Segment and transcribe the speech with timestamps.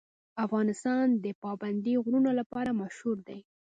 [0.45, 3.39] افغانستان د پابندی غرونه لپاره مشهور دی.